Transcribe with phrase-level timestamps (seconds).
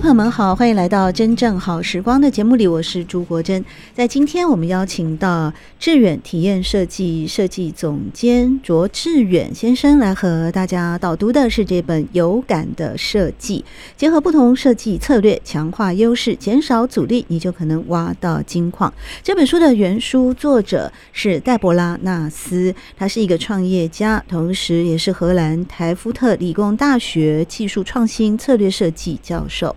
[0.00, 3.64] 朋友们好，欢迎来到真正好时光的节目里，我是朱国珍。
[3.94, 13.60] 在今天，我们邀请到致远体验设计设计总监卓致远先生来和大家导读的是这本《有感的设计》，
[13.98, 18.92] 结合不同设计策略，强化优势，减少阻力，你就可能挖到金矿。
[19.22, 29.74] 这本书的原书作者是黛博拉·纳斯，他是一个创业家，同时也是荷兰台夫特理工大学技术创新策略设计教授。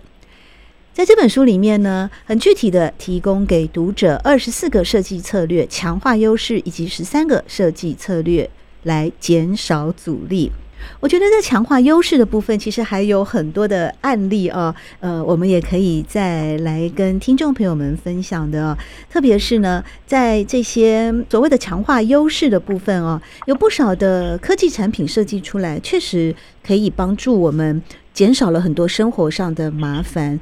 [1.00, 8.50] 在这本书里面呢，很具体的提供给读者二十四个设计策略，强化优势，以及十三个设计策略
[8.82, 10.52] 来减少阻力。
[11.00, 18.76] 我觉得在强化优势的部分，其实还有很多的案例啊，呃，我们也可以再来跟听众朋友们分享的。
[19.08, 30.38] 特别是呢，在这些所谓的强化优势的部分哦，有不少的科技产品设计出来，确实可以帮助我们减少了很多生活上的麻烦。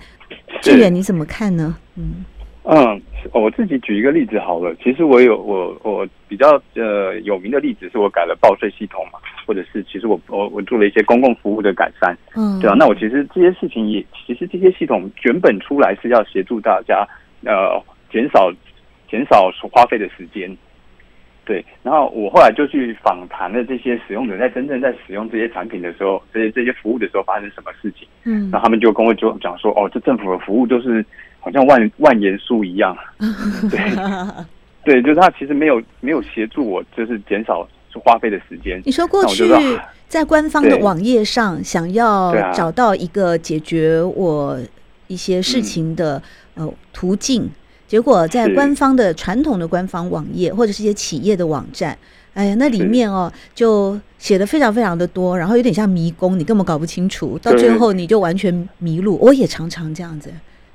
[0.62, 1.76] 致远，你怎么看呢？
[1.96, 2.24] 嗯
[2.70, 3.00] 嗯，
[3.32, 4.74] 我自己举一个例子好了。
[4.82, 12.74] 其实我有我我比较呃有名的例子，是我改了报税系统嘛，或者是其实我我我做了一些公共服务的改善，嗯，对啊。
[12.78, 17.08] 那我其实这些事情也，其实这些系统原本出来是要协助大家
[17.44, 17.82] 呃
[18.12, 18.52] 减少
[19.10, 20.54] 减少所花费的时间。
[21.48, 28.06] 对，然后我后来就去访谈了这些使用者，在真正在使用这些产品的时候，这些这些服务的时候发生什么事情？
[28.24, 31.02] 嗯，然后他们就跟我就讲说，哦，这政府的服务就是
[31.40, 32.94] 好像万万言书一样，
[33.70, 33.80] 对，
[34.84, 37.66] 对，就是他其实没有没有协助我，就是减少
[38.04, 38.82] 花费的时间。
[38.84, 39.50] 你说过去
[40.06, 44.60] 在官方的网页上想要找到一个解决我
[45.06, 46.22] 一些事情的
[46.56, 47.50] 呃途径。
[47.88, 51.96] 结果在官方的传统的官方网页或者是一些企业的网站，
[52.34, 59.18] 哎呀，那里面哦就写的非常非常的多，然后有点像迷宫，你根本搞不清楚，到最后你就完全迷路。
[59.22, 60.30] 我也常常这样子，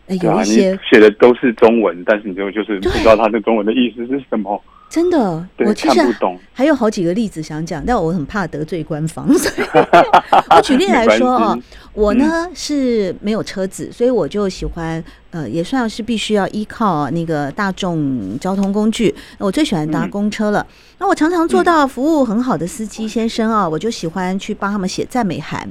[0.08, 4.60] 哎，有一些写的都是中文，但是你就就是不知道它的中文的意思是什么。
[4.94, 6.00] 真的，我其实
[6.54, 9.68] 还有好几个例子想讲，但我很怕得罪官方， 所以
[10.56, 11.58] 我举例来说啊，
[11.94, 19.16] 我呢是没有车子，所以我就喜欢呃，也算是必须要依靠那个大众交通工具。
[19.40, 20.64] 我最喜欢搭公车了。
[21.00, 25.68] 那我常常做到服务很好的司机先生啊，我就喜欢去帮他们写赞美函。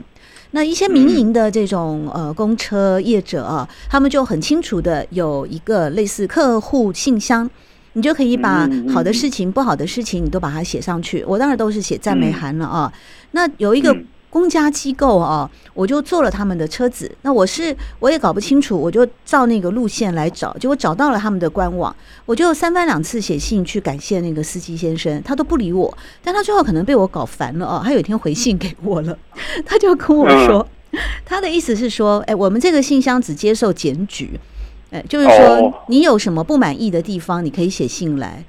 [0.50, 7.49] 那一些民营的这种呃公车业者啊，他们就很清楚的有一个类似客户信箱。
[7.94, 11.25] 你就可以把好的事情、不好的事情，你都把它写上去。
[11.26, 12.92] 我当然都是写赞美函了啊。
[13.32, 13.97] 那有一个
[14.30, 17.10] 公家机构啊，我就坐了他们的车子。
[17.20, 21.94] 那我是我也搞不清楚，我就照那个路线来找，结果找到了他们的官网。
[22.25, 25.98] 我就三番两次写信去感谢那个司机先生，他都不理我。
[26.25, 29.19] 但他最后可能被我搞烦了啊，他有一天回信给我了，
[29.66, 30.66] 他就跟我说，
[31.26, 34.41] 他的意思是说，哎，我们这个信箱只接受检举。
[34.92, 38.44] 哎，就是说，你有什么不满意的地方，你可以写信来。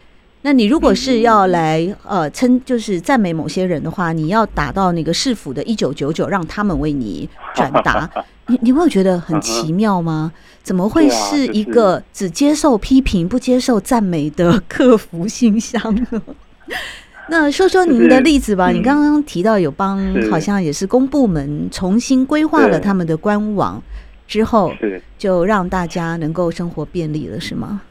[0.45, 8.09] 那你如果是要来呃称，就是赞美某些人的话，你要打到那个市府的一九九九，让他们为你转达。
[8.47, 10.33] 你你没有觉得很奇妙吗？
[10.61, 15.81] 怎么会是一个只接受批评不接受赞美的客服信箱
[16.11, 16.21] 呢？
[17.29, 18.69] 那说说您的例子吧。
[18.69, 19.97] 你刚刚提到有帮，
[20.29, 23.81] 好像也是公部门重新规划了他们的官网。
[24.27, 27.81] 之后是就让大家能够生活便利了，是吗？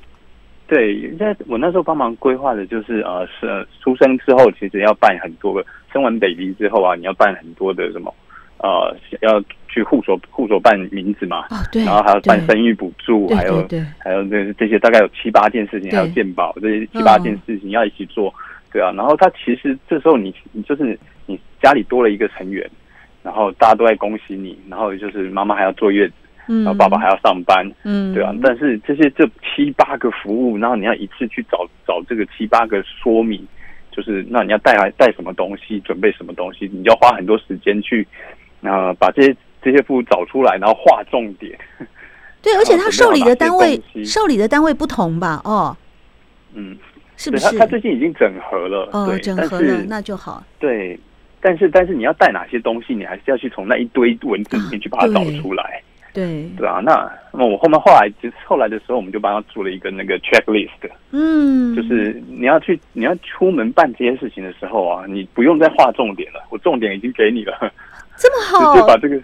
[0.66, 5.62] 对，在我那时候帮忙规划的就是呃，是出生之后其实要办很多个，
[5.92, 8.14] 生完 baby 之后啊，你要办很多的什么
[8.56, 13.68] 呃，要去户所户所办名字嘛，哦、对，然后还要办生育补助，还有
[13.98, 18.32] 还有这这些大概有七八件事情，还有健保这些七八件事情要一起做，
[18.72, 18.90] 对啊。
[18.92, 22.66] 然后他其实这时候你你就是你家里多了一个成员，
[23.22, 26.14] 然后大家都在恭喜你，然后就是妈妈还要坐月子。
[26.58, 28.34] 然后爸爸还要上班，嗯，对啊。
[28.42, 33.46] 但是这些这七八个服务，然后你要一次去找找这个七八个说明，
[33.90, 38.06] 就是那你要带来带什么东西，准备什么东西，你就要花很多时间去，
[38.60, 41.58] 呃，把这些这些服务找出来，然后划重点。
[42.42, 45.40] 对，而且他受理的单位受理的单位不同吧？
[45.44, 45.76] 哦，
[46.54, 46.76] 嗯，
[47.16, 47.56] 是不是？
[47.56, 50.44] 他他最近已经整合了，哦，整合了，那就好。
[50.58, 50.98] 对。
[51.44, 55.64] 但是但是你要带哪些东西，你还是要去从那一堆文字里面去把它找出来。
[55.64, 56.48] 啊对。
[56.56, 67.56] 对啊，那那么我后面后来其实后来的时候，我们就帮他做了一个那个 checklist，嗯，就是你要去你要出门办这些事情的时候啊，你不用再画重点了，我重点已经给你了，
[68.16, 69.20] 这么好，直接把这个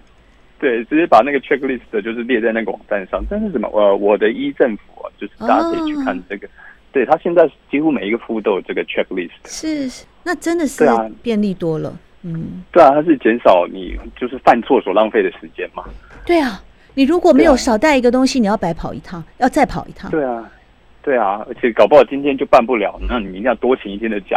[0.58, 3.23] 对，直接把那个 checklist 就是列在那个网站上。
[3.31, 3.69] 但是什么？
[3.73, 6.50] 呃，我的一政府啊，就是大家可以去看这个，哦、
[6.91, 10.84] 对他现在几乎每一个服务都有这个 checklist，是，那真的是
[11.23, 15.84] 便利多了，嗯，对啊，它是减少你就是犯错所浪费的时间嘛，
[16.26, 16.61] 对啊。
[16.99, 20.11] 你如果没有少带一个东西，啊、你要白跑一趟，要再跑一趟。
[20.11, 20.50] 对啊，
[21.00, 24.37] 对啊，而且搞不好今天就办不了，那你一定要多请一天的假。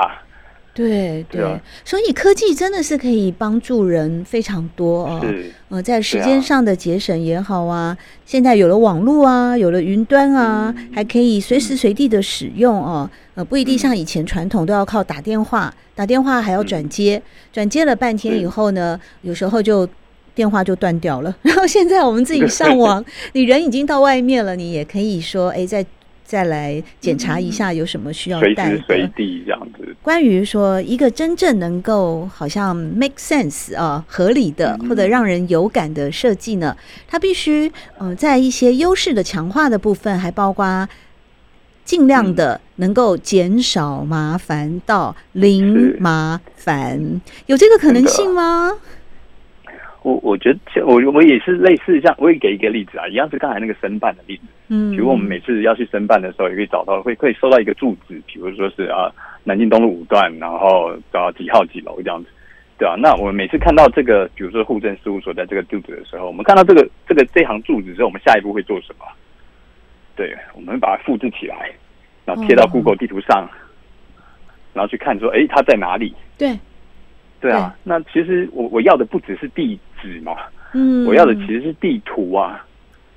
[0.72, 5.20] 对对，对啊、所以科技真的是可以帮助人非常多哦。
[5.24, 7.98] 是，呃，在时间上的节省也好啊，啊
[8.28, 13.10] 现在有了网络啊，有了云端啊，嗯、还可以随时随地的使用哦。
[13.34, 17.20] 呃，不一定像以前传统都要靠打电话，打电话还要转接，
[17.52, 19.90] 转、嗯、接了半天以后呢，有时候就。
[20.34, 25.86] 电话就断掉了， 然后现在我们自己上网， 你人已经到外面了，你也可以说，哎，再
[26.24, 28.64] 再来检查一下有什么需要带的。
[28.64, 29.96] 随时随地这样子。
[30.02, 36.76] 关于说一个真正能够好像 make sense 啊，合理的或者让人有感的设计呢，
[37.08, 37.68] 它必须
[38.00, 40.88] 嗯、呃，在一些优势的强化的部分，还包括
[41.84, 48.72] 尽量的能够减少麻烦到零麻烦，有这个可能性吗？
[50.04, 54.44] 我我觉得我我也是类似像我也给一个例子啊，一样是刚才那个申办的例子。
[54.70, 59.12] 嗯，比如我们每次要去申办的时候，也可以找到会可以收到一个住址，比如说是啊
[59.44, 62.30] 南京东路五段，然后找几号几楼这样子，
[62.80, 69.06] 对啊，那我们每次看到这个，比如说户政事务所在这个住址的时候，我们看到这个这个这行住址之后，我们下一步会做什么？
[70.16, 71.72] 对，我们把它复制起来，
[72.26, 73.48] 然后贴到 Google 地图上，
[74.74, 76.16] 然后去看说，哎，它在哪里？
[76.40, 76.58] 对。
[77.40, 80.36] 对啊，对那其实我我要的不只是地址嘛，
[80.74, 82.66] 嗯，我要的其实是地图啊，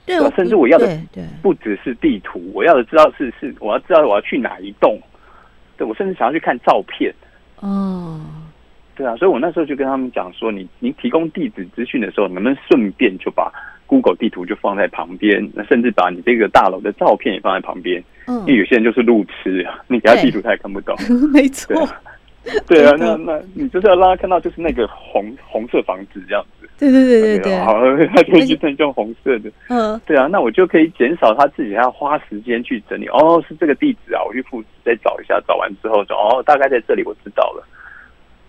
[0.06, 0.98] 对，对甚至我要的
[1.42, 4.98] 不只是地图，我要的知道是是我要知道我要去哪一栋，
[5.76, 7.12] 对我甚至想要去看照片，
[7.60, 8.20] 哦，
[8.96, 13.52] 对啊，所以我那时候就跟他们讲说，你你提供地址资讯的时候，能不能顺便就把
[13.86, 20.96] Google 地图就放在旁边，那甚至把你这个大楼的照片也放在旁边，嗯，因为有些人就是路痴啊，你给他地图他也看不懂，
[21.32, 21.88] 没错。
[22.68, 26.68] 对啊，那那你就是要让他看到，就是那个红红色房子这样子。
[26.76, 27.74] 对对对对对，好，
[28.14, 29.50] 他就一定用红色的。
[29.68, 33.06] 嗯，对啊，那我就可以减少他自己还要花时间去整理。
[33.08, 37.66] 哦，是这个地址啊，我去复制再找一下，找完之后就哦，大概在这里，我知道了。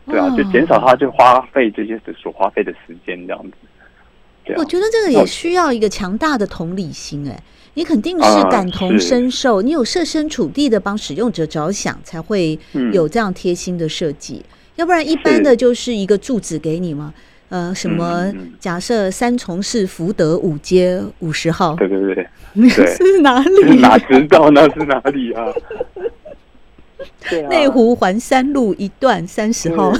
[0.08, 3.52] 对啊，就减少他就花费这些所花费的时间这样子。
[4.58, 7.42] 我觉得这个也需要一个强大的同理心，哎。
[7.76, 12.58] 你肯定是感同身受，啊、你有设身处地的帮使用者着想，才会
[12.92, 14.44] 有这样贴心的设计。
[14.44, 17.14] 嗯、要不然，一般的就是一个住址给你嘛，
[17.50, 23.76] 呃，什么假设三重市福德五街五十号，对对对，那 是哪里？
[23.80, 25.46] 哪知道那是哪里啊？
[27.50, 29.94] 内湖环山路一段三十号。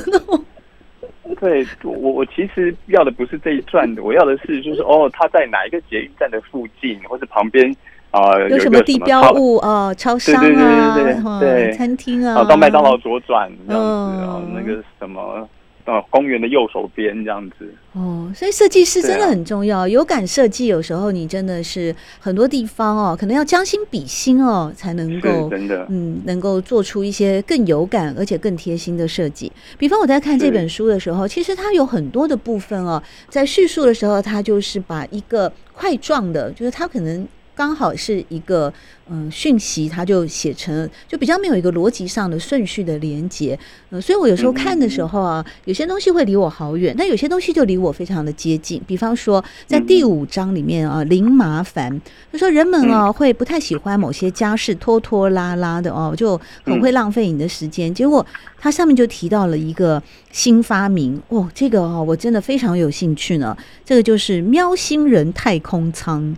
[1.40, 7.70] 对，我我其实要的不是这一转的，我要的是就是哦，他在哪一个捷运站的附近，或者旁边
[8.12, 15.48] 啊、呃、有什么地标物啊、呃，超商啊，对对对对对，餐厅啊，到麦当劳左转这样子啊，那个什么。
[15.86, 19.82] 呃，公园的右手边这样子哦，所以设计师真的很重要。
[19.82, 29.52] 啊、有感设计，有时候你真的是很多地方哦，可能要将心比心哦，才能够真的嗯，能够做出一些更有感而且更贴心的设计。
[29.78, 37.28] 比方我在看这本书的时候，其实它有很多的部分哦，在叙述的时候，它就是把一个块状的，就是它可能。
[37.56, 38.72] 刚好是一个
[39.10, 43.58] 嗯讯息，它就写成就比较没有一个逻辑上的顺序的连接，
[43.92, 48.82] 嗯，所以我有时候看的时候啊，有些东西会离我好远，但有些东西就离我非常的接近。
[48.86, 52.02] 比方说，在第五章里面啊，零麻烦，
[52.34, 57.94] 就说人们啊会不太喜欢某些家事拖拖拉拉的哦，就很会浪费你的时间。
[57.94, 58.26] 结果
[58.60, 66.36] 它上面就提到了一个新发明哦，这个哦我真的非常有兴趣呢，这个就是喵星人太空舱。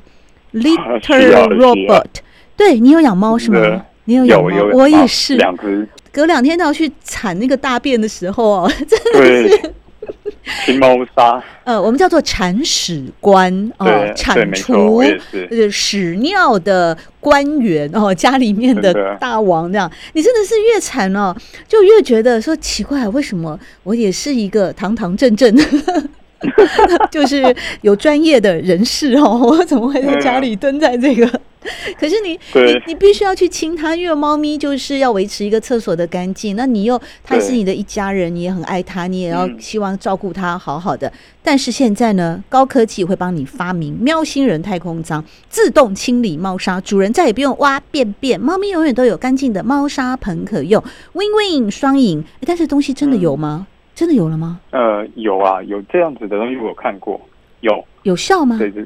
[0.54, 2.06] Litter Robot，
[2.56, 3.86] 对，你有养猫是吗？
[4.06, 5.36] 你有养猫，我也是。
[5.36, 9.74] 两只，隔两天都要去铲那个大便的时候哦， 真的是
[10.66, 11.44] 清猫砂。
[11.66, 13.86] 呃，我们叫做铲屎官哦，
[14.16, 15.04] 铲除
[15.50, 19.92] 就是屎尿的官员哦，家里面的大王这样。
[20.13, 21.36] 你真的是越铲哦，
[21.68, 25.63] 就越觉得说奇怪，为什么我也是一个堂堂正正的。
[27.12, 31.27] 就是有专业的人士哦， 我怎么会在家里蹲在这个
[32.00, 36.56] 可是你你你必须要去亲它，因为猫咪就是要维持一个厕所的干净。
[36.56, 41.10] 那你又它是你的一家人，你也很爱它，你也要希望照顾它好好的。
[41.10, 41.13] 嗯、
[41.44, 50.82] 但是现在呢，高科技会帮你发明喵星人太空舱，自动清理猫砂，主人再也不用挖便便，猫咪永远都有干净的猫砂盆可用
[51.13, 52.24] ，win win 双赢。
[52.46, 53.67] 但是东西真的有吗？
[53.70, 54.60] 嗯、真的有了吗？
[54.70, 57.20] 呃，有啊，有这样子的东西我看过，
[57.62, 58.56] 有有效吗？
[58.60, 58.86] 对对。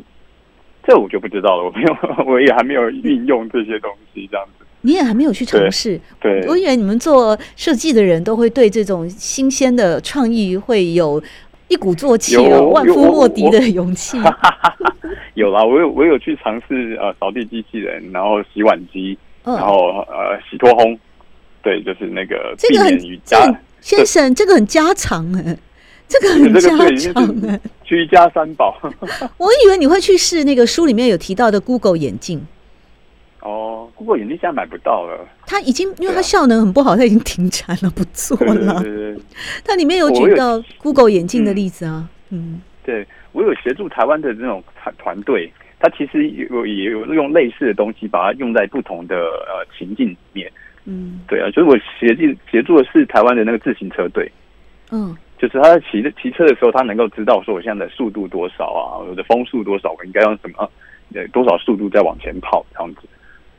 [0.84, 4.66] 这我就不知道了，我没有， 我也还没有运用这些东西，这样子。
[4.80, 11.22] 你也还没有去尝试，对，我以为你们做设计的人都会对这种新鲜的创意会有
[11.68, 14.18] 一鼓作气、万夫莫敌的勇气。
[15.36, 20.98] 有啦，我有我有去尝试呃扫地机器人，然后洗碗机，然后呃洗脱烘，
[21.62, 23.38] 对，就是那个避免瑜伽。
[23.82, 25.58] 先生，这个很家常哎。
[26.08, 26.70] 这个很家
[27.14, 28.78] 常哎，居家三宝。
[29.38, 32.46] 我以为你会去试那个书里面有提到的 Google 眼镜。
[33.40, 35.26] 哦，Google 眼镜现在买不到了。
[35.48, 38.82] 它已经，因为它效能很不好，它已经停产了，不做了。
[38.84, 39.22] 对对对。
[39.64, 42.10] 它里面有举到 Google 眼镜的例子啊。
[42.30, 50.52] 嗯，对我有协助台湾的这种团团队，他其实有也有用类似的东西，把它用在不同的呃情境里面。
[50.86, 54.32] 嗯，对啊，就是我协助协助的是台湾的那个自行车队。
[54.92, 55.16] 嗯。
[55.38, 60.70] 就是他在骑骑车的时候，他能够知道说我现在的速度多少啊，我的风速多少，我应该用什么
[61.16, 63.02] 呃多少速度再往前跑这样子。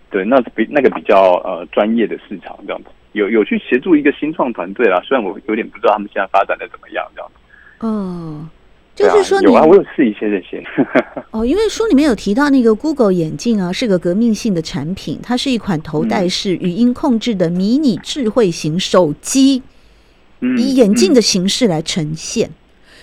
[0.09, 5.01] 对，那比那个比较呃专业的市场这样子，有有去协助一个新创团队啦。
[5.03, 7.85] 虽然我有点不知道他们现在发展的怎么样这样子。
[7.85, 8.49] 哦，
[8.95, 10.63] 就是说有啊，我有试一些这些。
[11.31, 19.63] 哦，因为书里面有提到那个 Google 眼镜啊，是个革命性的产品，它是一款头戴式语音控制的迷你智慧型手机。
[20.59, 22.51] 以眼镜的形式来呈现，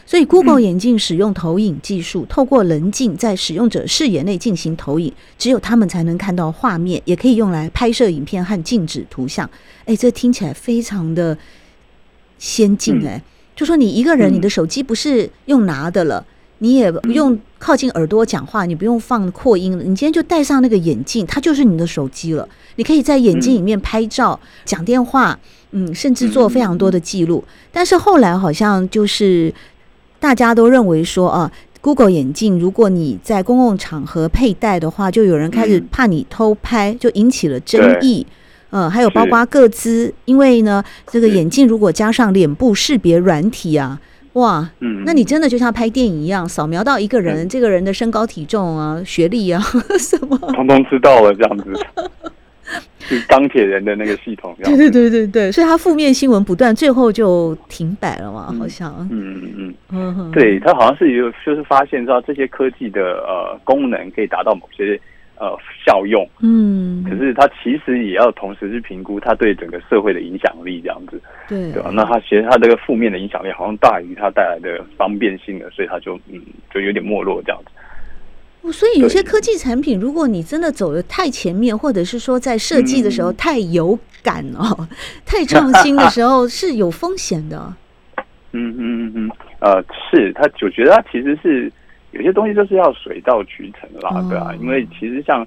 [0.05, 9.49] 所以 Google 眼镜使用投影技术，透过棱镜在使用者视野内进行投影，只有他们才能看到画面，也可以用来拍摄影片和静止图像。
[9.85, 11.37] 哎，这听起来非常的
[12.37, 13.23] 先进哎！
[13.59, 16.25] 就说你一个人，你的手机不是用拿的了，
[16.59, 22.47] 你也不用靠近耳朵讲话，你不用放扩音了，你今天就戴上那个眼镜，它就是你的手机了。
[22.77, 25.37] 你可以在眼镜里面拍照、讲电话。
[25.71, 29.53] 嗯，甚至做非常多的记录，但是后来好像就是
[30.21, 31.51] 大家都认为说啊
[31.81, 38.25] ，Google 眼镜如果你在公共场合佩戴的话，就有人开始怕你偷拍，就引起了争议。
[38.71, 43.99] 嗯，还有包括各资，因为呢，这个眼镜如果加上脸部识别软体啊，
[44.33, 49.61] 哇，嗯，那你真的就像拍电影一样，扫描到一个人，这个人的身高体重啊、学历啊
[49.97, 51.73] 什么，通通知道了这样子。
[52.99, 64.99] 是钢铁人的那个系统，对对对对对，所以他负面新闻不断，最后就停摆了嘛，好像，嗯嗯嗯嗯，对他好像是有就是发现到这些科技的呃功能可以达到某些
[65.39, 71.89] 呃效用，嗯，可是他其实也要同时去评估他对整个社会的影响力这样子，对对吧？
[71.93, 76.39] 那他其实他这个负面的影响力好像大于他带来的方便性了，所以他就嗯
[76.73, 77.71] 就有点没落这样子。
[78.73, 84.87] 所以有些科技产品，如果你真的走的太前面，或者是说在设计的时候太有感哦，
[85.25, 87.73] 太创新的时候是有风险的。
[88.51, 91.71] 嗯嗯嗯嗯，呃，是他，我觉得他其实是
[92.11, 95.45] 有些东西就是要水到渠成啦，对啊，因为其实像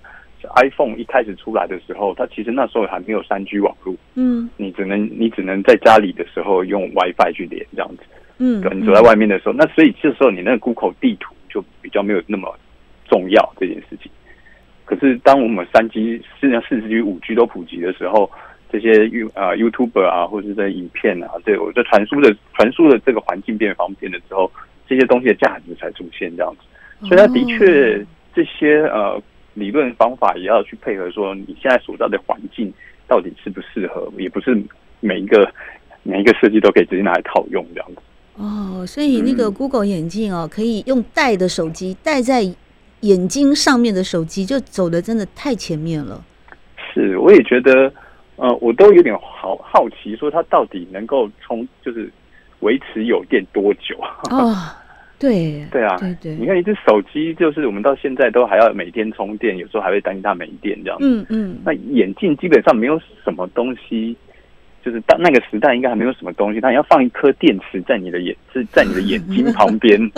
[0.56, 8.02] iPhone 一开始出来的时候，它其实那时候还没有三 G 网络，嗯，你只能你只能在家里的时候用 WiFi 去连这样子，
[8.38, 12.54] 嗯，对，你走在外面的时候，那所以这时候你那个 Google 地图就比较没有那么。
[13.08, 14.10] 重要这件事情，
[14.86, 18.30] 可是当我们三 G、四、四 G、五 G 都普及的时候，
[18.70, 24.50] 这些 You 啊 YouTuber 啊，或者是这影片啊，对我在传输的传输的这个环境变方便的时候，
[24.94, 27.08] 这些东西的价值才出现这样子。
[27.08, 29.20] 所以，它的确这些呃
[29.54, 32.72] 理论方法也要去配合，说你现在所在的环境
[33.08, 34.60] 到底适不适合，也不是
[35.00, 35.50] 每一个
[36.02, 38.02] 每一个设计都可以直接拿来套用这样子。
[38.36, 42.54] 哦，所以那个 Google 眼镜哦，可以用戴的手机戴在。
[43.02, 46.24] 眼睛上面的手机就走的真的太前面了。
[46.94, 47.92] 是，我也觉得，
[48.36, 52.08] 呃，我都有点好好奇，说它到底能够充，就是
[52.60, 53.98] 维持有电多久？
[54.30, 54.54] 哦，
[55.22, 56.34] 对，对啊，对对。
[56.34, 61.06] 你看一只手机，就是我们到现在都还要每天充电，有时候还会担心它没电这样子。
[61.06, 61.58] 嗯嗯。
[61.64, 64.16] 那眼镜基本上没有什么东西，
[64.84, 69.98] 就是到那个时代应该还没有什么东西，它要放一颗电池在你的眼，是在你的眼睛旁边。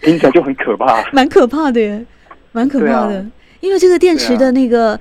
[0.00, 2.04] 听起来就很可怕，蛮可怕的耶，
[2.52, 3.24] 蛮可怕的。
[3.60, 4.98] 因为这个电池的那个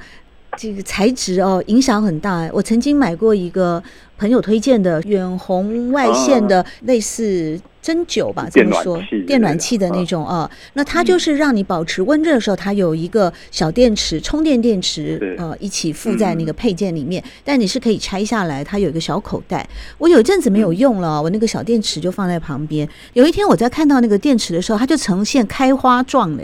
[0.57, 2.49] 这个材质哦，影响很大。
[2.53, 3.81] 我曾经买过一个
[4.17, 19.67] 朋友推荐的远红外线的类似针灸吧，这么说，电暖气的那种啊，那它就是让你保持温热的时候，它有一个小电池，充电电池，呃，一起附在那个配件里面，但你是可以拆下来，它有一个小口袋。
[19.97, 22.87] 我有一阵子没有用了，我那个小电池就放在旁边。
[23.13, 26.43] 有一天我在看到那个电池的时候，它就呈现开花状的，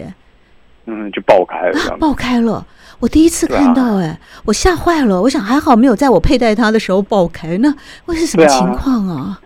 [0.88, 2.66] 嗯，就爆开了，爆开了。
[3.00, 5.22] 我第一次看到，哎，我吓坏了。
[5.22, 7.74] 我想还好没有在我佩戴它的时候爆开，那
[8.06, 9.40] 会是什么情况啊？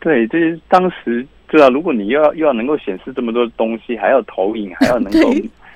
[0.00, 1.68] 对，这是当时对啊。
[1.68, 5.30] 如果你又要又要能够显示这么多东西，还要投影， 还要能够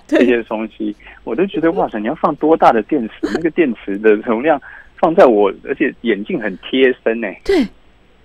[0.07, 1.99] 这些东西，我都觉得哇塞！
[1.99, 3.13] 你要放多大的电池？
[3.35, 4.61] 那个电池的容量
[4.97, 7.29] 放在我，而且眼镜很贴身呢。
[7.45, 7.67] 对，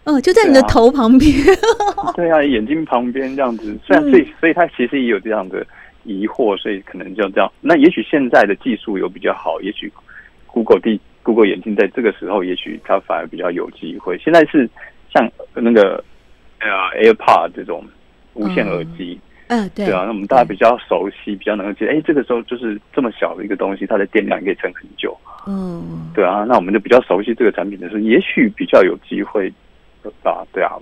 [0.05, 1.33] 哦，就在你的头旁边。
[2.15, 3.77] 对啊，眼睛旁边这样子。
[3.85, 5.65] 虽然所以，所以它其实也有这样的
[6.09, 7.51] 疑惑，所以可能就这样。
[7.61, 9.91] 那也许现在的技术有比较好，也许
[10.47, 14.17] Google 第 Google 眼镜在这个时候，也许它反而比较有机会。
[14.17, 14.69] 现在是。
[15.11, 16.03] 像那个
[16.59, 16.69] 呃
[17.01, 17.83] AirPod 这种
[18.35, 29.51] 无线耳机，嗯，对，对啊，那我们大家比较熟悉，比较能够记得，哎，这个时候就是这么小的一个东西，它的电量可以撑很久，嗯，对啊，那我们就比较熟悉这个产品的时候，也许比较有机会
[30.21, 30.77] 啊，对啊，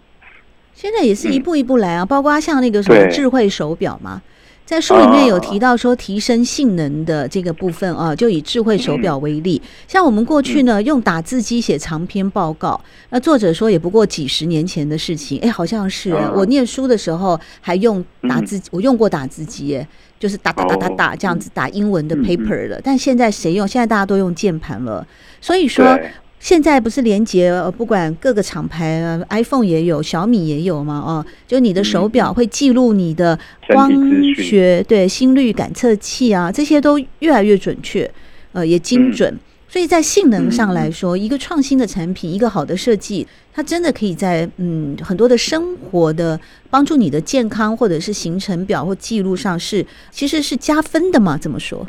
[0.73, 4.21] 现在也是一步一步来啊，包括像那个什么智慧手表嘛。
[4.67, 9.61] 在书里面有提到说，提升性能的这个部分啊，就以智慧手表为例。
[9.87, 12.77] 像我们过去呢，用打字机写长篇报告，
[13.11, 15.39] 那作者说也不过几十年前的事情。
[15.39, 19.87] 哎，好像是我念书的时候还用打字，我用过打字机，哎，
[20.19, 22.77] 就是打打打打打这样子打英文的 paper 了。
[22.83, 23.65] 但现在谁用？
[23.65, 25.07] 现在大家都用键盘了。
[25.39, 25.97] 所以说。
[26.39, 33.91] 现在不是连接，不管各个厂牌啊，iPhone 也有，小米也有嘛，哦，就你的手表会记录你的光
[34.35, 38.09] 学，对，心率感测器啊，这些都越来越准确，
[38.53, 39.37] 呃，也精准。
[39.69, 51.37] 所以在性能上来说，一个创新的产品，一个好的设计，它真的可以在嗯很多的生活的帮助你的健康或者是行程表或记录上是其实是加分的嘛？
[51.37, 51.85] 怎么说？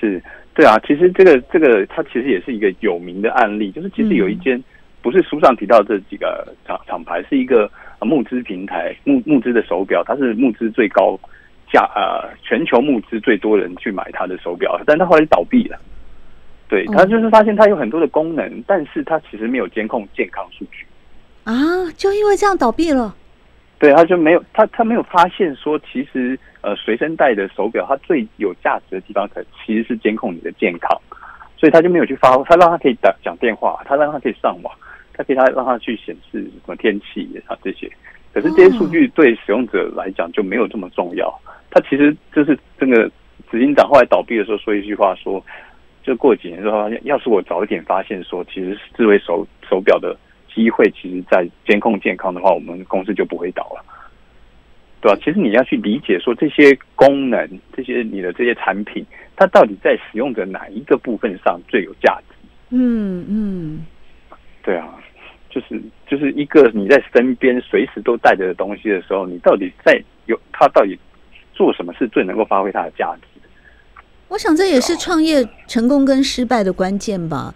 [0.00, 0.22] 是。
[0.60, 4.62] 对啊，其实这个这个它其实也是一个有名的案例，就是其实有一间
[5.00, 7.70] 不是书上提到这几个厂厂牌，是一个
[8.02, 11.18] 募资平台募募资的手表，它是募资最高
[11.72, 15.78] 价呃全球募资最多人去买它的手表，但它后来倒闭了。
[16.68, 20.84] 对，它就是发现它有很多的功能，但是它其实没有监控健康数据
[21.44, 23.16] 啊，就因为这样倒闭了。
[23.78, 30.90] 对，他就没有他他没有发现说，其实呃随身带的手表，它最有价值的地方，可其实是监控你的健康，
[31.56, 34.74] 所以他就没有去发，他让他可以打讲电话，他让他可以上网，
[35.12, 37.90] 他可以他让他去显示什么天气啊这些，
[38.32, 41.32] 可是这些数据对使用者来讲就没有这么重要。
[41.70, 43.10] 他其实就是这个
[43.50, 45.44] 执行长后来倒闭的时候说一句话说，
[46.02, 50.16] 就过几年之后要是我早一点发现说，其实智慧手手表的。
[50.52, 53.84] 机会其实，在监控健康的话，我们公司就不会倒了，
[55.00, 55.18] 对吧？
[55.24, 62.34] 其实你要去理解说，这些功能，这些你的这些产品，它到底在使用者哪一个部分上最有价值？
[62.70, 63.86] 嗯嗯，
[64.62, 65.00] 对啊，
[65.48, 70.98] 就是就是一个你在身边随时都带着的东西的时候，你到底在有它到底
[71.54, 73.22] 做什么是最能够发挥它的价值？
[74.28, 77.52] 我想这也是创业成功跟失败的关键吧。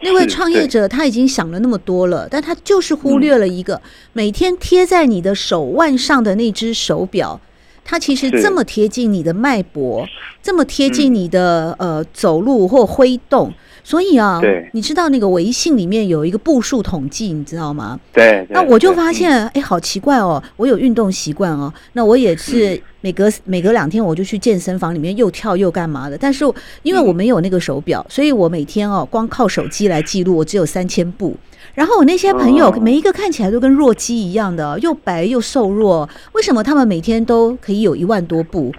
[0.00, 3.80] 那位创业者他已经想了那么多了，但他就是忽略了一个
[4.12, 7.40] 每天贴在你的手腕上的那只手表，
[7.84, 10.06] 它其实这么贴近你的脉搏，
[10.42, 13.52] 这么贴近你的呃走路或挥动。
[13.88, 14.38] 所以啊，
[14.72, 17.98] 你知道那个微信里面有一个步数统计，你知道吗？
[18.12, 18.46] 对。
[18.50, 21.72] 那我就发现，哎，好奇怪哦，我有运动习惯哦。
[21.94, 26.18] 那我也是每隔每隔两天我就去健身房里面又跳又干嘛的。
[26.18, 26.44] 但是
[26.82, 31.34] 因为我没有那个手表，所以我每天哦光靠手机来记录，我只有三千步。
[31.72, 38.70] 然后我那些朋友每一个看起来都跟弱鸡一样的，又白又瘦弱，为什么他们每天都可以有一万多步？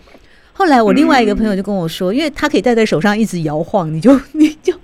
[0.52, 4.14] 后来我另外一个朋友就跟我说，因为他可以戴在手上一直摇晃，你就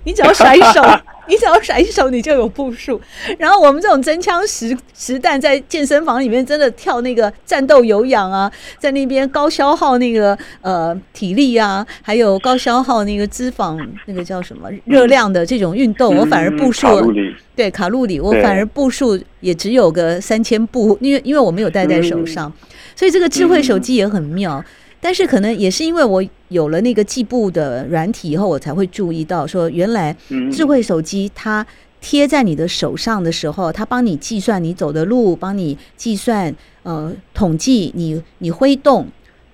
[0.06, 0.80] 你只要甩手，
[1.26, 3.00] 你只要甩手，你就有步数。
[3.38, 17.12] 然后我们这种真枪实实弹在健身房里面真的跳那个战斗有氧啊，在那边高消耗那个呃体力啊，还有高消耗那个脂肪那个叫什么热量的这种运动，我反而步数
[17.56, 22.52] 对卡路里，我反而步数也只有个三千步，因为因为我没有戴在手上，
[22.94, 24.64] 所以这个智慧手机也很妙。
[25.00, 30.16] 但是可能也是因为我有了那个计步的软体以后，我才会注意到说，原来
[30.50, 31.64] 智慧手机它
[32.00, 39.06] 贴在你的手上的时候，它帮你计算你走的路，帮你计算呃统计你你挥动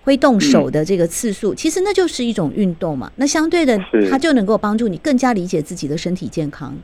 [0.04, 3.10] 挥动手的这个次数，其实那就是一种运动嘛。
[3.16, 3.78] 那相对的，
[4.10, 6.74] 它就能够帮助你更加理解自己的身体健康。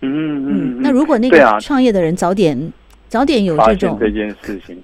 [0.00, 0.82] 嗯嗯。
[0.82, 2.72] 那如果那个创业的人早点
[3.08, 4.76] 早点有这种这件事情。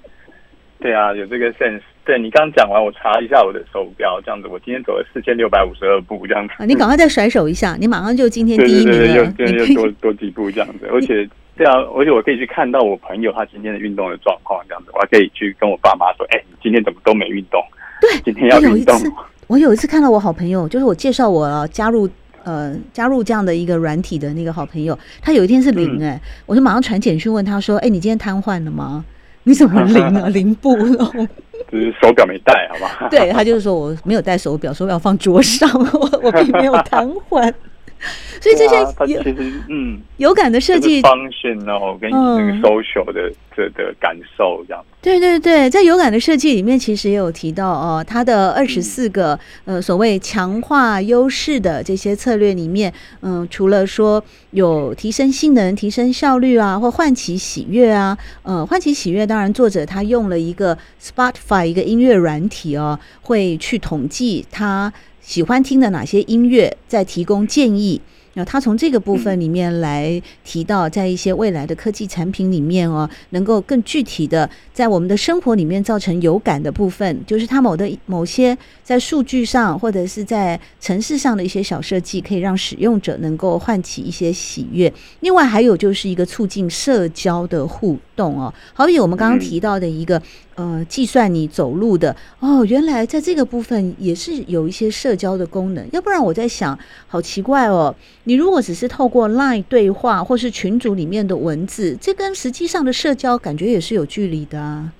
[0.79, 1.81] 对啊，有这个 sense。
[2.09, 6.55] 对，你刚讲完，我查一下我的手表，这样子，我今天走了四千六百五十二步，这样子。
[6.57, 9.31] 啊，你赶快再甩手一下，你马上就今天第一名了。
[9.37, 17.63] 对对对，又又 多多几步这样子，而且这样，而且我可以去看到我朋友他今天的运动的状况，这样子，我还可以去跟我爸妈说，哎，你今天怎么都没运动？
[18.01, 18.95] 对，今天要运动。
[18.95, 19.11] 我有一次，
[19.45, 22.09] 我有一次看到我好朋友，就是我介绍我加入
[22.43, 29.05] 呃加入这样的一个软体的那个好朋友，他有一天是零哎、欸，嗯、我就马上传简讯问他说，哎，你今天瘫痪了吗？
[29.43, 30.27] 你怎么零啊？
[30.29, 31.11] 零步了？
[31.71, 33.07] 就是手表没带，好吧？
[33.11, 37.51] 对，他就是说我没有带手表，手表放桌上， 我我并没有瘫痪。
[38.39, 38.75] 所以这些
[39.07, 44.83] 有其实嗯有感的设计，function 哦，跟你这个 social 的这的感受这样。
[45.01, 64.91] 对对对，在有感的设计里面，其实也有提到哦，它的二十四个呃所谓强化优势的这些策略里面，嗯，除了说有提升性能、提升效率啊，或唤起喜悦啊，呃，唤起喜悦，当然作者他用了一个 Spotify 一个音乐软体哦，会去统计他。
[65.29, 68.01] 喜欢听的哪些音乐，再提供建议。
[68.33, 84.91] 那他从这个部分里面来提到，在一些未来的科技产品里面哦，能够更具体的在我们的生活里面造成有感的部分，就是它某的某些在数据上或者是在城市上的一些小设计，可以让使用者能够唤起一些喜悦。
[85.19, 90.19] 另外还有就是一个促进社交的互动哦，好比我们刚刚提到的一个。
[90.59, 95.87] 呃，计算你走路的哦，原来在这个部分也是有一些社交的功能。
[95.93, 97.95] 要不然我在想，好奇怪哦，
[98.25, 104.91] 你如果只是透过 LINE 对话或是群组里面的文字，这跟实际上的社交感觉也是有距离的啊。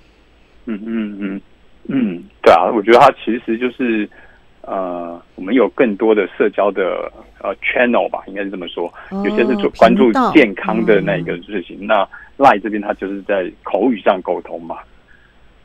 [0.66, 1.42] 嗯嗯嗯
[1.90, 4.10] 嗯，对啊，我觉得它其实就是
[4.62, 7.12] 呃，我们有更多的社交的
[7.44, 8.90] 呃 channel 吧，应该是这么说。
[9.12, 14.78] 有些是做关注健康的那一个事情，那 lie 这边它就是在口语上沟通嘛。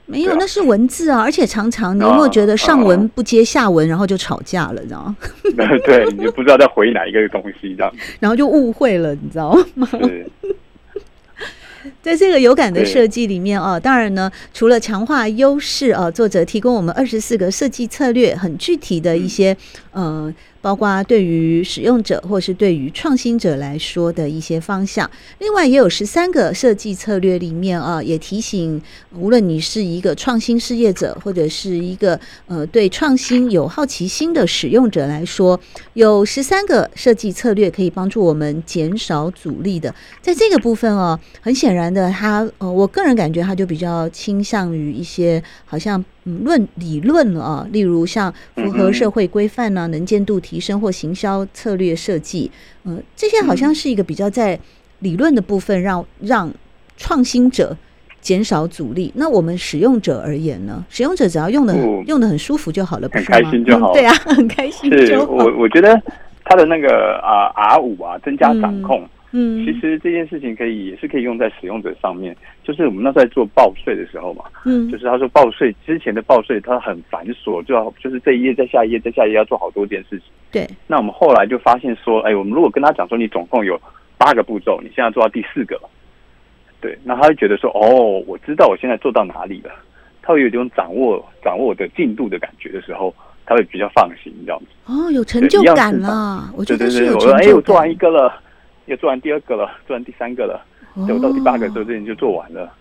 [0.07, 5.17] 没有，那是文字啊，而且常常你有没有觉得上文不接下文，然后就吵架了，你知道吗？
[5.87, 9.89] 对，你就不知道在回哪一个东西，这样， 然后就误会了，你知道吗？
[9.91, 10.27] 是
[12.03, 19.57] 在这个有感的设计里面啊，当然呢，除了强化优势啊，作者提供我们二十四个设计策略，很具体的一些
[19.93, 20.27] 嗯。
[20.27, 20.35] 呃
[20.65, 28.81] 包括对于使用者或是对于创新者来说的一些方向，另外也有十三个设计策略里面啊，也提醒
[29.15, 35.61] 无论你是一个创新事业者或者是一个呃对创新有好奇心的使用者来说，
[35.93, 39.95] 有十三个设计策略可以帮助我们减少阻力的。
[40.23, 46.03] 在这个部分哦，很显然的，他呃，我个人感觉他就比较倾向于一些好像。
[46.25, 52.51] 嗯，论理论啊，例如像符合社会规范呢，能见度提升或行销策略设计，
[52.85, 54.59] 嗯，这些好像是一个比较在
[55.01, 56.55] 理论的部分让，让让
[56.97, 57.77] 创新者
[58.21, 59.13] 减少阻力。
[59.17, 60.85] 那我们使用者而言呢？
[60.89, 63.37] 使用者只要用的、嗯、用的很舒服就好了，不是吗？
[63.37, 63.95] 很开心就好、嗯。
[63.95, 65.33] 对啊， 很开心就好。
[65.33, 66.01] 我我觉得
[66.45, 69.03] 他的那个啊 R 五啊，增加掌控。
[69.03, 72.37] 嗯嗯，其实这件事情可以也是可以用在使用者上面。
[72.65, 80.29] 就是我们那时候在做报税的时候嘛，嗯，就是他说报税之前的报税它很繁琐，就要就是这一页再下一页再下一页要做好多件事情。
[80.51, 80.67] 对。
[80.87, 83.79] 那我们后来就发现说，哎，我们如果跟他讲说你总共有
[84.17, 85.89] 八个步骤，你现在做到第四个了，
[86.81, 89.71] 对，那他会觉得说，哦，我知道我现在做到哪里了，
[90.23, 94.67] 他会有一种掌握掌握我的进度的感觉的时候，他会比较放心这样子。
[94.87, 97.47] 哦，有成就感了，我觉得是有成就感。
[97.47, 98.41] 哎，我做完一个了。
[98.87, 100.63] 又做完第二个了，做完第三个了，
[100.95, 102.73] 等、哦、到第八个的时候，这件就做完了。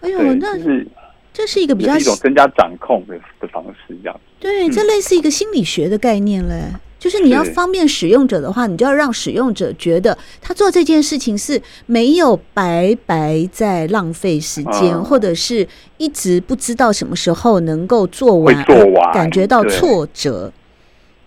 [0.00, 0.86] 哎呦，那是
[1.32, 4.20] 这是一个比较是一种增加掌控的的方式，这样。
[4.38, 15.66] 对，这类似一个心理学的概念嘞，嗯、就是你要方便使用者的话，你就要让使用者觉得他做这件事情是没有白白在浪费时间，嗯、或者是
[15.96, 20.52] 一直不知道什么时候能够做完，做完感觉到挫折。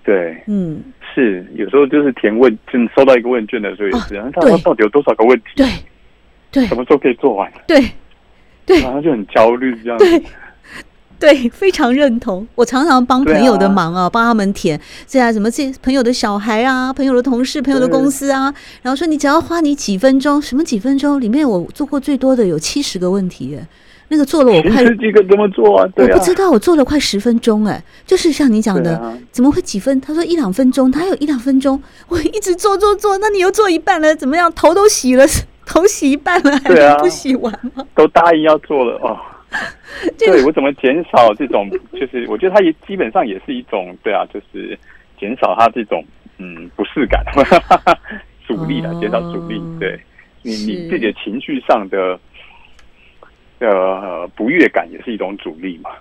[0.04, 0.82] 对，对嗯。
[1.14, 5.48] 是，有时候就是填问，就收到一个问卷的时候也是，他说到底有多少个问题？
[5.58, 5.68] 对，
[6.52, 7.52] 对，什么时候可以做完？
[7.66, 7.92] 对，
[8.66, 10.06] 对，然后就很焦虑这样子。
[10.06, 10.24] 对，
[11.20, 12.48] 对，非常认同。
[12.56, 21.22] 我常常帮朋友的忙啊，帮他们填这啊什么这朋友的小孩啊，朋友的同事，朋友的公司啊，然后说你只要花你几分钟，什么几分钟？
[21.22, 23.66] 里面我做过最多的有七十个问题耶。
[24.10, 25.88] 那个做了我快十几个怎么做啊？
[25.96, 30.02] 对啊，我不知道，我做了快十分钟哎，就是像你讲的，啊、怎么会几分？
[30.02, 34.52] 他说一两分钟，他有一两分钟， 我一直做做做，那你又做一半了，怎么样？
[34.54, 35.26] 头都洗了，
[35.72, 37.86] 头洗一半了，还不洗完吗？
[37.96, 39.18] 都答应要做了哦。
[40.18, 41.70] 对，我怎么减少这种？
[41.94, 44.78] 就是我觉得他也基本上也是一种，对啊，就是
[45.20, 46.04] 减少他这种
[46.38, 47.24] 嗯不适感，
[48.48, 49.62] 阻力的，减少阻力。
[49.80, 50.00] 对
[50.42, 52.20] 你你自己的情绪上的。
[53.64, 55.92] 呃不悦感也是一种阻力嘛，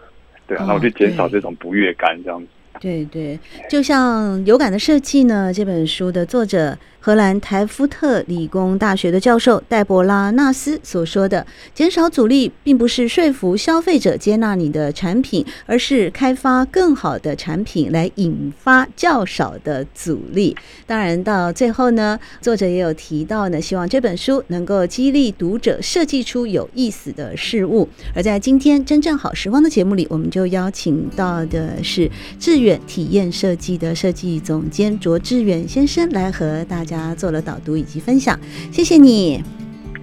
[0.47, 2.49] 对啊，那我就减少这种不悦感这样子。
[2.81, 6.79] 对对，就像有感的设计呢，这本书的作者。
[7.03, 20.55] 荷兰台夫特理工大学的教授黛博拉·纳斯所说的“减少阻力”，并不是说服消费者接纳你的产品，而是开发更好的产品来引发较少的阻力。
[20.87, 27.89] 当然，到最后呢，作者也有提到呢，希望这本书能够激励读者设计出有意思的事物。
[28.15, 36.85] 而在今天真正好时光的节目里，我们就邀请到的是致远体验设计的设计总监卓致远先生来和大。
[36.91, 38.37] 家做了导读以及分享，
[38.73, 39.41] 谢谢你，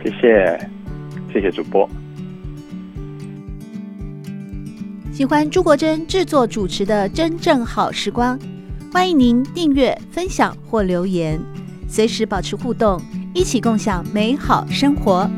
[0.01, 0.69] 谢谢，
[1.33, 1.87] 谢谢主播。
[5.11, 8.39] 喜欢朱国珍制作主持的《真正好时光》，
[8.93, 11.39] 欢迎您订阅、分享或留言，
[11.89, 13.01] 随时保持互动，
[13.33, 15.29] 一起共享美好生活。